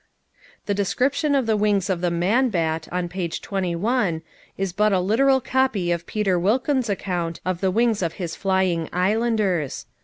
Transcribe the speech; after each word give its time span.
The 0.65 0.73
description 0.73 1.35
of 1.35 1.45
the 1.45 1.55
wings 1.55 1.87
of 1.87 2.01
the 2.01 2.09
man 2.09 2.49
bat, 2.49 2.87
on 2.91 3.07
page 3.07 3.39
21, 3.39 4.23
is 4.57 4.73
but 4.73 4.91
a 4.91 4.99
literal 4.99 5.39
copy 5.39 5.91
of 5.91 6.07
Peter 6.07 6.39
Wilkins' 6.39 6.89
account 6.89 7.39
of 7.45 7.61
the 7.61 7.69
wings 7.69 8.01
of 8.01 8.13
his 8.13 8.35
flying 8.35 8.89
islanders. 8.91 9.85